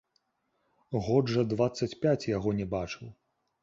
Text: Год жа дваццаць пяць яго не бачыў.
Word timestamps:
Год 1.09 1.23
жа 1.35 1.45
дваццаць 1.53 1.91
пяць 2.07 2.23
яго 2.35 2.59
не 2.65 2.71
бачыў. 2.77 3.19